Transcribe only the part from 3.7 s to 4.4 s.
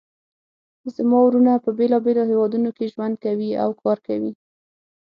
کار کوي